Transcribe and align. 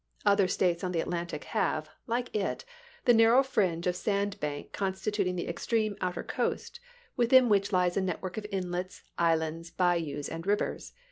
Other 0.25 0.47
States 0.47 0.83
on 0.83 0.93
the 0.93 0.99
Atlantic 0.99 1.43
have, 1.43 1.87
like 2.07 2.35
it, 2.35 2.65
the 3.05 3.13
nar 3.13 3.33
row 3.33 3.43
fringe 3.43 3.85
of 3.85 3.95
sand 3.95 4.39
bank 4.39 4.71
constituting 4.71 5.35
the 5.35 5.47
extreme 5.47 5.95
outer 6.01 6.23
coast 6.23 6.79
within 7.15 7.49
which 7.49 7.71
lies 7.71 7.95
a 7.95 8.01
network 8.01 8.35
of 8.35 8.47
inlets, 8.51 9.03
islands, 9.19 9.69
bayous, 9.69 10.27
and 10.27 10.47
rivers. 10.47 10.93